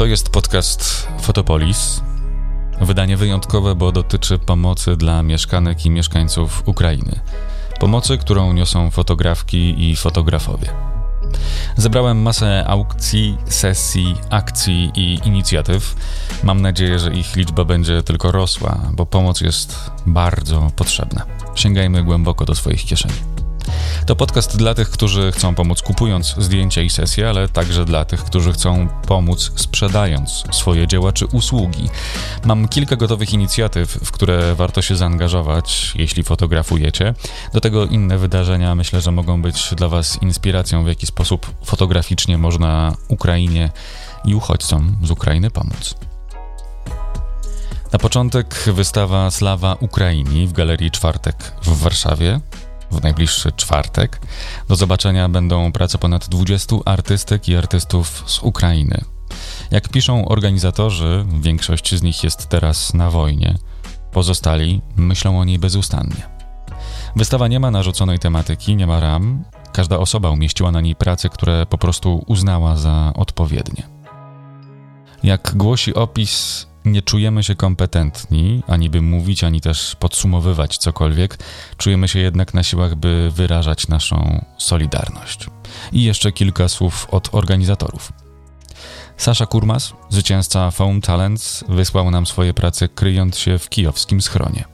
[0.00, 2.02] To jest podcast Fotopolis.
[2.80, 7.20] Wydanie wyjątkowe, bo dotyczy pomocy dla mieszkanek i mieszkańców Ukrainy.
[7.80, 10.68] Pomocy, którą niosą fotografki i fotografowie.
[11.76, 15.96] Zebrałem masę aukcji, sesji, akcji i inicjatyw.
[16.42, 21.26] Mam nadzieję, że ich liczba będzie tylko rosła, bo pomoc jest bardzo potrzebna.
[21.54, 23.14] Sięgajmy głęboko do swoich kieszeni.
[24.10, 28.24] To podcast dla tych, którzy chcą pomóc kupując zdjęcia i sesje, ale także dla tych,
[28.24, 31.88] którzy chcą pomóc sprzedając swoje dzieła czy usługi.
[32.44, 37.14] Mam kilka gotowych inicjatyw, w które warto się zaangażować, jeśli fotografujecie.
[37.52, 42.38] Do tego inne wydarzenia myślę, że mogą być dla Was inspiracją, w jaki sposób fotograficznie
[42.38, 43.70] można Ukrainie
[44.24, 45.94] i uchodźcom z Ukrainy pomóc.
[47.92, 52.40] Na początek wystawa Slawa Ukraini w Galerii Czwartek w Warszawie
[52.90, 54.20] w najbliższy czwartek.
[54.68, 59.00] Do zobaczenia będą prace ponad 20 artystek i artystów z Ukrainy.
[59.70, 63.58] Jak piszą organizatorzy, większość z nich jest teraz na wojnie.
[64.12, 66.40] Pozostali myślą o niej bezustannie.
[67.16, 69.44] Wystawa nie ma narzuconej tematyki, nie ma ram.
[69.72, 73.82] Każda osoba umieściła na niej prace, które po prostu uznała za odpowiednie.
[75.22, 81.38] Jak głosi opis, nie czujemy się kompetentni, ani by mówić, ani też podsumowywać cokolwiek.
[81.76, 85.46] Czujemy się jednak na siłach, by wyrażać naszą solidarność.
[85.92, 88.12] I jeszcze kilka słów od organizatorów.
[89.16, 94.64] Sasza Kurmas, zwycięzca Foam Talents, wysłał nam swoje prace kryjąc się w kijowskim schronie.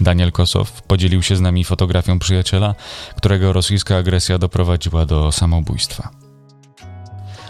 [0.00, 2.74] Daniel Kosow podzielił się z nami fotografią przyjaciela,
[3.16, 6.23] którego rosyjska agresja doprowadziła do samobójstwa.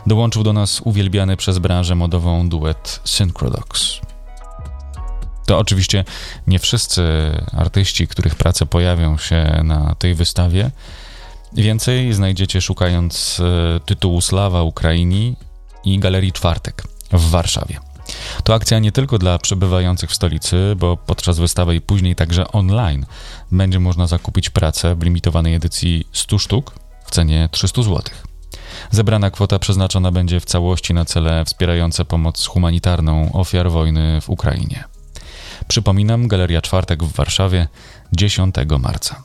[0.06, 4.00] Dołączył do nas uwielbiany przez branżę modową duet Synchrodox.
[5.46, 6.04] To oczywiście
[6.46, 7.02] nie wszyscy
[7.52, 10.70] artyści, których prace pojawią się na tej wystawie.
[11.52, 15.36] Więcej znajdziecie szukając e, tytułu Slawa Ukraini
[15.84, 16.82] i Galerii Czwartek
[17.12, 17.78] w Warszawie.
[18.44, 23.06] To akcja nie tylko dla przebywających w stolicy, bo podczas wystawy i później także online
[23.52, 26.74] będzie można zakupić pracę w limitowanej edycji 100 sztuk
[27.06, 28.33] w cenie 300 złotych.
[28.90, 34.84] Zebrana kwota przeznaczona będzie w całości na cele wspierające pomoc humanitarną ofiar wojny w Ukrainie.
[35.68, 37.68] Przypominam, Galeria Czwartek w Warszawie
[38.12, 39.22] 10 marca.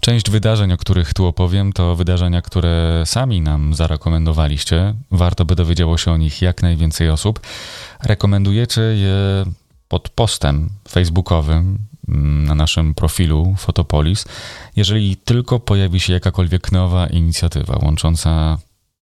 [0.00, 4.94] Część wydarzeń, o których tu opowiem, to wydarzenia, które sami nam zarekomendowaliście.
[5.10, 7.40] Warto by dowiedziało się o nich jak najwięcej osób.
[8.02, 9.44] Rekomendujecie je
[9.88, 14.24] pod postem facebookowym na naszym profilu Fotopolis,
[14.76, 18.58] jeżeli tylko pojawi się jakakolwiek nowa inicjatywa łącząca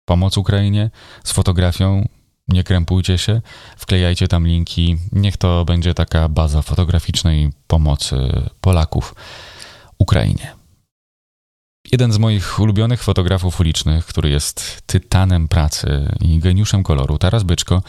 [0.06, 0.89] pomoc Ukrainie
[1.23, 2.07] z fotografią.
[2.47, 3.41] Nie krępujcie się,
[3.78, 4.97] wklejajcie tam linki.
[5.11, 8.16] Niech to będzie taka baza fotograficznej pomocy
[8.61, 9.16] Polaków
[9.97, 10.56] Ukrainie.
[11.91, 17.83] Jeden z moich ulubionych fotografów ulicznych, który jest tytanem pracy i geniuszem koloru, Taras Byczko,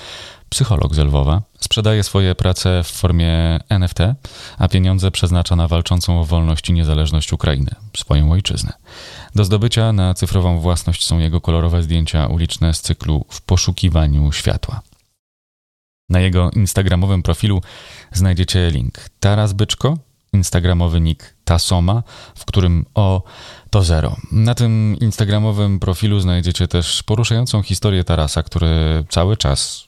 [0.49, 3.99] psycholog z Lwowa, sprzedaje swoje prace w formie NFT,
[4.59, 8.73] a pieniądze przeznacza na walczącą o wolność i niezależność Ukrainy, swoją ojczyznę.
[9.35, 14.81] Do zdobycia na cyfrową własność są jego kolorowe zdjęcia uliczne z cyklu W poszukiwaniu światła.
[16.09, 17.63] Na jego instagramowym profilu
[18.13, 19.99] znajdziecie link Taras Byczko,
[20.33, 22.03] instagramowy nick Tasoma,
[22.35, 23.23] w którym o
[23.71, 24.17] to zero.
[24.33, 29.86] Na tym instagramowym profilu znajdziecie też poruszającą historię Tarasa, który cały czas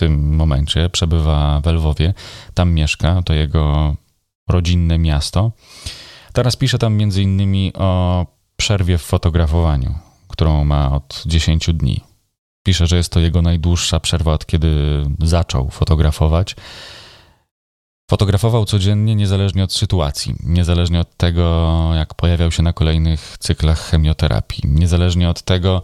[0.00, 2.14] tym momencie przebywa w Lwowie.
[2.54, 3.94] Tam mieszka, to jego
[4.48, 5.52] rodzinne miasto.
[6.32, 9.94] Teraz pisze tam między innymi o przerwie w fotografowaniu,
[10.28, 12.00] którą ma od 10 dni.
[12.66, 16.56] Pisze, że jest to jego najdłuższa przerwa od kiedy zaczął fotografować.
[18.10, 24.62] Fotografował codziennie, niezależnie od sytuacji, niezależnie od tego, jak pojawiał się na kolejnych cyklach chemioterapii,
[24.64, 25.82] niezależnie od tego,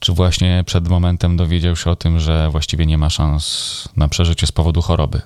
[0.00, 4.46] czy właśnie przed momentem dowiedział się o tym, że właściwie nie ma szans na przeżycie
[4.46, 5.20] z powodu choroby.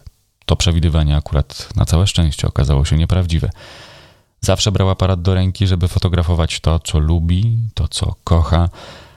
[0.46, 3.50] To przewidywanie akurat na całe szczęście okazało się nieprawdziwe.
[4.40, 8.68] Zawsze brał aparat do ręki, żeby fotografować to, co lubi, to, co kocha,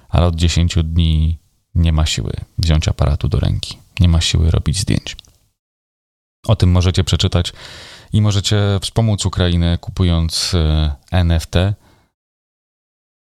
[0.09, 1.37] ale od 10 dni
[1.75, 5.15] nie ma siły wziąć aparatu do ręki, nie ma siły robić zdjęć.
[6.47, 7.53] O tym możecie przeczytać
[8.13, 11.55] i możecie wspomóc Ukrainę kupując e, NFT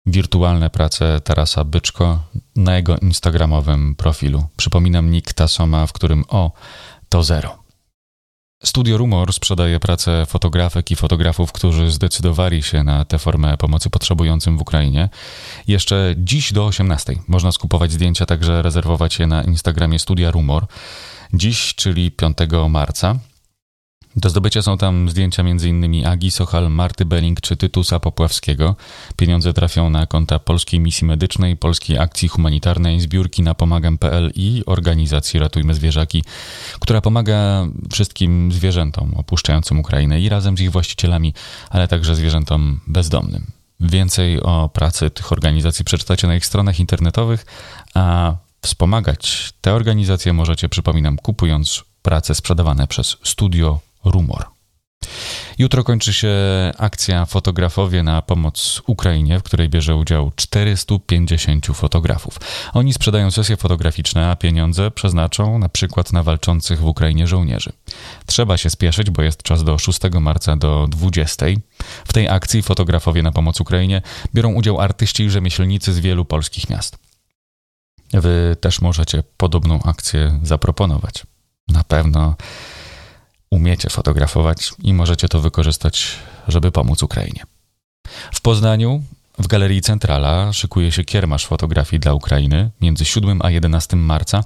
[0.06, 2.20] wirtualne prace Tarasa Byczko
[2.56, 4.48] na jego instagramowym profilu.
[4.58, 6.52] Przypominam nick Tasoma, w którym o
[7.10, 7.66] to zero.
[8.64, 14.58] Studio Rumor sprzedaje pracę fotografek i fotografów, którzy zdecydowali się na tę formę pomocy potrzebującym
[14.58, 15.10] w Ukrainie.
[15.68, 20.66] Jeszcze dziś do 18 można skupować zdjęcia, także rezerwować je na Instagramie Studia Rumor.
[21.34, 22.38] Dziś, czyli 5
[22.70, 23.16] marca.
[24.18, 26.08] Do zdobycia są tam zdjęcia m.in.
[26.08, 28.76] Agi Sochal, Marty Belling czy Tytusa Popławskiego.
[29.16, 35.40] Pieniądze trafią na konta Polskiej Misji Medycznej, Polskiej Akcji Humanitarnej, zbiórki na pomagam.pl i organizacji
[35.40, 36.24] Ratujmy Zwierzaki,
[36.80, 41.34] która pomaga wszystkim zwierzętom opuszczającym Ukrainę i razem z ich właścicielami,
[41.70, 43.46] ale także zwierzętom bezdomnym.
[43.80, 47.46] Więcej o pracy tych organizacji przeczytacie na ich stronach internetowych,
[47.94, 54.46] a wspomagać te organizacje możecie, przypominam, kupując prace sprzedawane przez Studio Rumor.
[55.58, 56.34] Jutro kończy się
[56.78, 62.40] akcja Fotografowie na pomoc Ukrainie, w której bierze udział 450 fotografów.
[62.74, 67.72] Oni sprzedają sesje fotograficzne, a pieniądze przeznaczą na przykład na walczących w Ukrainie żołnierzy.
[68.26, 71.46] Trzeba się spieszyć, bo jest czas do 6 marca do 20.
[72.06, 74.02] W tej akcji Fotografowie na pomoc Ukrainie
[74.34, 76.98] biorą udział artyści i rzemieślnicy z wielu polskich miast.
[78.14, 81.24] Wy też możecie podobną akcję zaproponować.
[81.68, 82.36] Na pewno
[83.56, 86.16] umiecie fotografować i możecie to wykorzystać,
[86.48, 87.44] żeby pomóc Ukrainie.
[88.34, 89.04] W Poznaniu
[89.40, 94.44] w Galerii Centrala szykuje się kiermasz fotografii dla Ukrainy między 7 a 11 marca.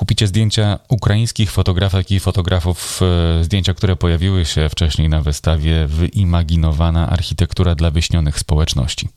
[0.00, 3.00] Kupicie zdjęcia ukraińskich fotografek i fotografów,
[3.40, 9.08] e, zdjęcia, które pojawiły się wcześniej na wystawie Wyimaginowana architektura dla wyśnionych społeczności.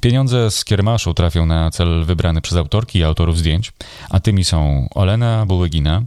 [0.00, 3.72] Pieniądze z kiermaszu trafią na cel wybrany przez autorki i autorów zdjęć,
[4.10, 6.02] a tymi są Olena Bułegina,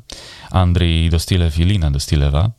[0.51, 2.51] Andrzej Dostilew i Lina Dostilewa,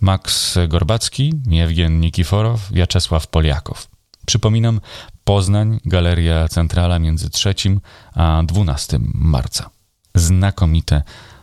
[0.00, 3.88] Max Gorbacki, Jewgen Nikiforow, Wiaczesław Poliakow.
[4.26, 4.80] Przypominam,
[5.24, 7.54] Poznań, Galeria Centrala między 3
[8.14, 9.77] a 12 marca.
[10.14, 11.02] Znakomite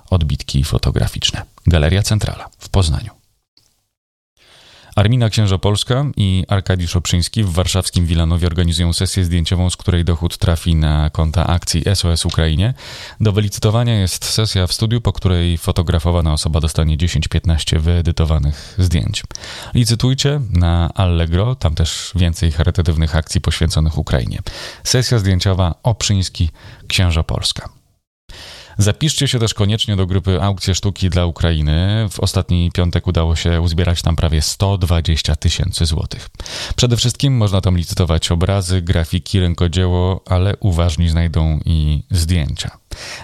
[0.09, 1.41] odbitki fotograficzne.
[1.67, 3.25] Galeria Centrala w Poznaniu.
[4.95, 10.75] Armina Księżopolska i Arkadiusz Szoprzyński w warszawskim Wilanowie organizują sesję zdjęciową, z której dochód trafi
[10.75, 12.73] na konta akcji SOS Ukrainie.
[13.19, 19.23] Do wylicytowania jest sesja w studiu, po której fotografowana osoba dostanie 10-15 wyedytowanych zdjęć.
[19.73, 24.39] Licytujcie na Allegro, tam też więcej charytatywnych akcji poświęconych Ukrainie.
[24.83, 26.49] Sesja zdjęciowa Oprzyński
[26.87, 27.69] Księżopolska.
[28.77, 32.07] Zapiszcie się też koniecznie do grupy Aukcje Sztuki dla Ukrainy.
[32.11, 36.29] W ostatni piątek udało się uzbierać tam prawie 120 tysięcy złotych.
[36.75, 42.77] Przede wszystkim można tam licytować obrazy, grafiki, rękodzieło, ale uważni znajdą i zdjęcia.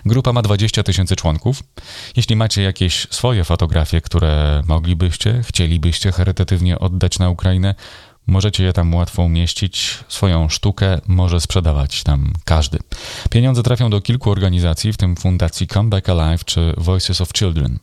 [0.05, 1.63] Grupa ma 20 tysięcy członków.
[2.15, 7.75] Jeśli macie jakieś swoje fotografie, które moglibyście, chcielibyście charytatywnie oddać na Ukrainę,
[8.27, 9.99] Możecie je tam łatwo umieścić.
[10.07, 12.79] Swoją sztukę może sprzedawać tam każdy.
[13.29, 17.79] Pieniądze trafią do kilku organizacji, w tym fundacji Comeback Alive czy Voices of Children.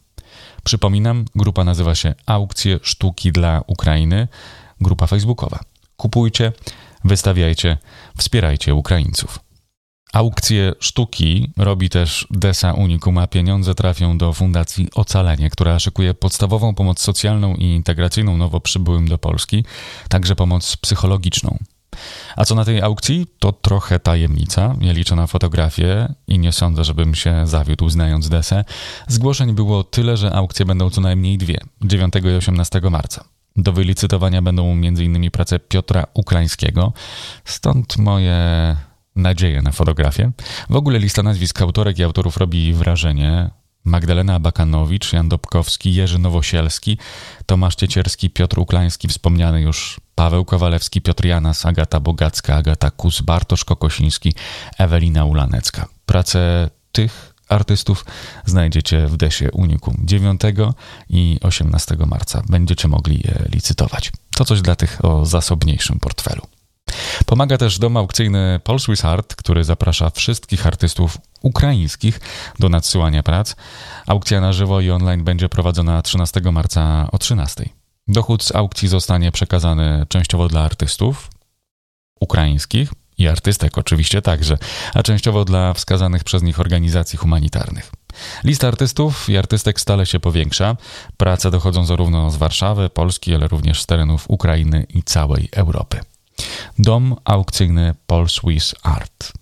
[0.64, 4.28] Przypominam, grupa nazywa się Aukcje Sztuki dla Ukrainy,
[4.80, 5.60] grupa facebookowa.
[5.96, 6.52] Kupujcie,
[7.04, 7.78] wystawiajcie,
[8.16, 9.47] wspierajcie Ukraińców.
[10.12, 16.74] Aukcje sztuki robi też Desa Unicum, a pieniądze trafią do Fundacji Ocalenie, która szykuje podstawową
[16.74, 19.64] pomoc socjalną i integracyjną nowo przybyłym do Polski,
[20.08, 21.58] także pomoc psychologiczną.
[22.36, 23.26] A co na tej aukcji?
[23.38, 24.74] To trochę tajemnica.
[24.80, 28.64] Nie liczę na fotografię i nie sądzę, żebym się zawiódł znając Desę.
[29.08, 33.24] Zgłoszeń było tyle, że aukcje będą co najmniej dwie 9 i 18 marca.
[33.56, 35.30] Do wylicytowania będą m.in.
[35.30, 36.92] prace Piotra Ukraińskiego,
[37.44, 38.76] stąd moje
[39.18, 40.30] nadzieję na fotografię.
[40.70, 43.50] W ogóle lista nazwisk autorek i autorów robi wrażenie.
[43.84, 46.98] Magdalena Bakanowicz, Jan Dobkowski, Jerzy Nowosielski,
[47.46, 53.64] Tomasz Ciecierski, Piotr Uklański, wspomniany już Paweł Kowalewski, Piotr Janas, Agata Bogacka, Agata Kus, Bartosz
[53.64, 54.34] Kokosiński,
[54.78, 55.86] Ewelina Ulanecka.
[56.06, 58.04] Prace tych artystów
[58.44, 60.40] znajdziecie w Desie Unikum 9
[61.10, 62.42] i 18 marca.
[62.48, 64.12] Będziecie mogli je licytować.
[64.30, 66.42] To coś dla tych o zasobniejszym portfelu.
[67.26, 72.20] Pomaga też dom aukcyjny Paul Swiss Art, który zaprasza wszystkich artystów ukraińskich
[72.58, 73.56] do nadsyłania prac.
[74.06, 77.68] Aukcja na żywo i online będzie prowadzona 13 marca o 13.
[78.08, 81.30] Dochód z aukcji zostanie przekazany częściowo dla artystów
[82.20, 84.58] ukraińskich i artystek oczywiście także,
[84.94, 87.92] a częściowo dla wskazanych przez nich organizacji humanitarnych.
[88.44, 90.76] Lista artystów i artystek stale się powiększa.
[91.16, 96.00] Prace dochodzą zarówno z Warszawy, Polski, ale również z terenów Ukrainy i całej Europy.
[96.78, 99.32] Dom aukcyjny Paul Swiss Art.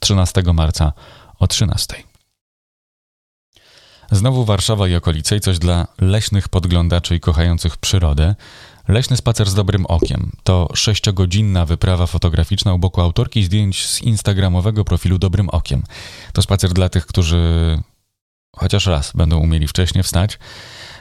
[0.00, 0.92] 13 marca
[1.38, 1.94] o 13.
[4.10, 8.34] Znowu Warszawa i okolice i coś dla leśnych podglądaczy i kochających przyrodę.
[8.88, 14.84] Leśny spacer z dobrym okiem to sześciogodzinna wyprawa fotograficzna u boku autorki zdjęć z instagramowego
[14.84, 15.82] profilu Dobrym Okiem.
[16.32, 17.38] To spacer dla tych, którzy
[18.56, 20.38] chociaż raz będą umieli wcześniej wstać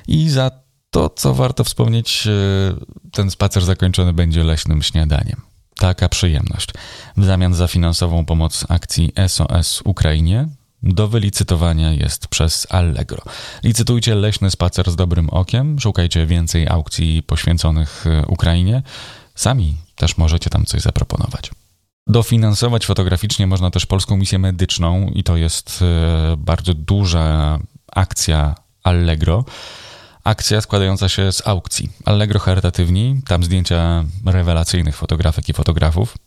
[0.07, 0.51] i za
[0.97, 5.41] to, co warto wspomnieć, e, ten spacer zakończony będzie leśnym śniadaniem.
[5.75, 6.69] Taka przyjemność.
[7.17, 10.47] W zamian za finansową pomoc akcji SOS Ukrainie
[10.83, 13.21] do wylicytowania jest przez Allegro.
[13.63, 18.83] Licytujcie leśny spacer z dobrym okiem, szukajcie więcej aukcji poświęconych e, Ukrainie.
[19.35, 21.51] Sami też możecie tam coś zaproponować.
[22.07, 27.59] Dofinansować fotograficznie można też polską misję medyczną i to jest e, bardzo duża
[27.91, 29.45] akcja Allegro.
[30.27, 31.89] Akcja składająca się z aukcji.
[32.05, 36.17] Allegro charytatywni, tam zdjęcia rewelacyjnych fotografek i fotografów.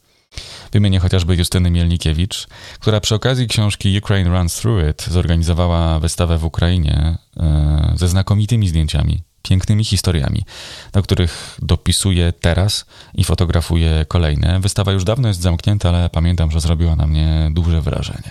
[0.73, 2.47] Wymienię chociażby Justyny Mielnikiewicz,
[2.78, 8.69] która przy okazji książki Ukraine Runs Through It zorganizowała wystawę w Ukrainie e, ze znakomitymi
[8.69, 10.45] zdjęciami, pięknymi historiami,
[10.92, 14.61] do których dopisuje teraz i fotografuje kolejne.
[14.61, 18.30] Wystawa już dawno jest zamknięta, ale pamiętam, że zrobiła na mnie duże wrażenie.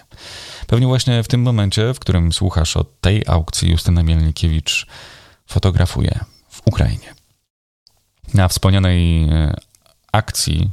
[0.67, 4.87] Pewnie właśnie w tym momencie, w którym słuchasz o tej aukcji, Justyna Mielnikiewicz
[5.49, 7.13] fotografuje w Ukrainie.
[8.33, 9.53] Na wspomnianej e,
[10.11, 10.69] akcji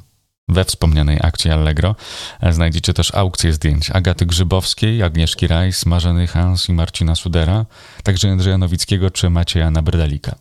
[0.49, 1.97] we wspomnianej akcji Allegro
[2.41, 7.67] e, znajdziecie też aukcję zdjęć Agaty Grzybowskiej, Agnieszki Rajs, Marzeny Hans i Marcina Sudera,
[8.03, 10.35] także Andrzeja Nowickiego czy Macieja Nabrdalika.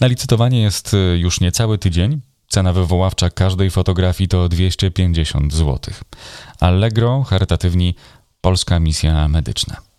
[0.00, 2.20] Na licytowanie jest e, już niecały tydzień.
[2.48, 5.94] Cena wywoławcza każdej fotografii to 250 zł.
[6.60, 7.94] Allegro, charytatywni,
[8.40, 9.91] Polska Misja Medyczna.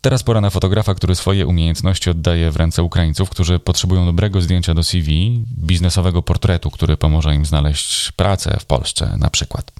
[0.00, 4.74] Teraz pora na fotografa, który swoje umiejętności oddaje w ręce Ukraińców, którzy potrzebują dobrego zdjęcia
[4.74, 9.72] do CV, biznesowego portretu, który pomoże im znaleźć pracę w Polsce na przykład.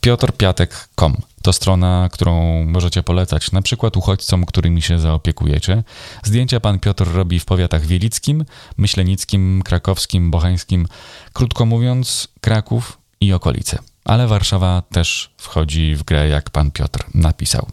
[0.00, 5.82] piotrpiatek.com to strona, którą możecie polecać na przykład uchodźcom, którymi się zaopiekujecie.
[6.22, 8.44] Zdjęcia pan Piotr robi w powiatach wielickim,
[8.76, 10.86] myślenickim, krakowskim, bocheńskim,
[11.32, 17.68] krótko mówiąc Kraków i okolice ale Warszawa też wchodzi w grę, jak pan Piotr napisał.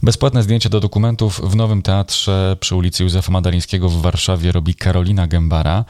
[0.03, 5.27] Bezpłatne zdjęcie do dokumentów w Nowym Teatrze przy ulicy Józefa Madalińskiego w Warszawie robi Karolina
[5.27, 5.85] Gębara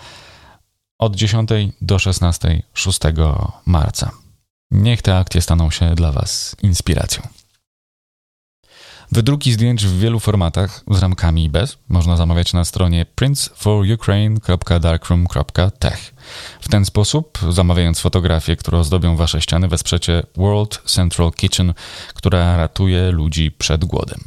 [0.98, 3.00] od 10 do 16 6
[3.66, 4.10] marca.
[4.70, 7.35] Niech te akcje staną się dla Was inspiracją.
[9.12, 16.14] Wydruki zdjęć w wielu formatach, z ramkami i bez, można zamawiać na stronie princeforukraine.darkroom.tech.
[16.60, 21.74] W ten sposób, zamawiając fotografie, które ozdobią wasze ściany, wesprzecie World Central Kitchen,
[22.14, 24.20] która ratuje ludzi przed głodem.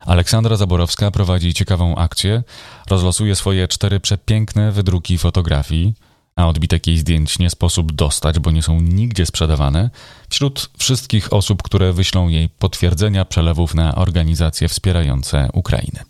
[0.00, 2.42] Aleksandra Zaborowska prowadzi ciekawą akcję,
[2.90, 5.94] rozlosuje swoje cztery przepiękne wydruki fotografii–
[6.36, 9.90] a odbitek jej zdjęć nie sposób dostać, bo nie są nigdzie sprzedawane,
[10.28, 16.04] wśród wszystkich osób, które wyślą jej potwierdzenia przelewów na organizacje wspierające Ukrainę.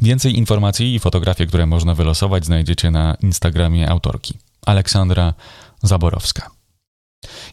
[0.00, 5.34] Więcej informacji i fotografie, które można wylosować, znajdziecie na Instagramie autorki Aleksandra
[5.82, 6.50] Zaborowska.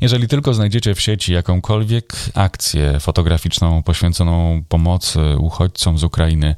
[0.01, 6.55] Jeżeli tylko znajdziecie w sieci jakąkolwiek akcję fotograficzną poświęconą pomocy uchodźcom z Ukrainy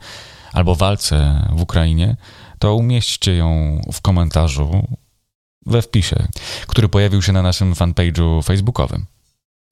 [0.54, 2.16] albo walce w Ukrainie,
[2.60, 4.88] to umieśćcie ją w komentarzu
[5.68, 6.28] we wpisie,
[6.68, 9.06] który pojawił się na naszym fanpage'u facebookowym,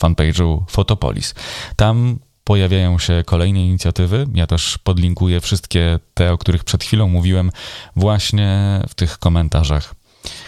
[0.04, 1.36] fanpage'u Fotopolis.
[1.76, 4.28] Tam pojawiają się kolejne inicjatywy.
[4.34, 7.52] Ja też podlinkuję wszystkie te, o których przed chwilą mówiłem,
[7.96, 9.96] właśnie w tych komentarzach,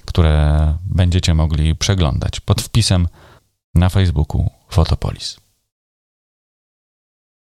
[0.05, 3.07] które będziecie mogli przeglądać pod wpisem
[3.75, 5.46] na Facebooku Fotopolis.